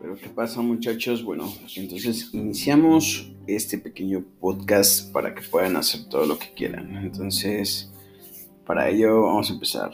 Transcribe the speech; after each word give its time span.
Pero 0.00 0.16
¿qué 0.16 0.28
pasa 0.28 0.60
muchachos? 0.60 1.24
Bueno, 1.24 1.52
entonces 1.76 2.30
iniciamos 2.32 3.32
este 3.46 3.78
pequeño 3.78 4.24
podcast 4.40 5.10
para 5.12 5.34
que 5.34 5.42
puedan 5.42 5.76
hacer 5.76 6.08
todo 6.08 6.24
lo 6.24 6.38
que 6.38 6.52
quieran. 6.54 6.96
Entonces, 6.96 7.90
para 8.64 8.88
ello 8.88 9.22
vamos 9.22 9.50
a 9.50 9.54
empezar. 9.54 9.90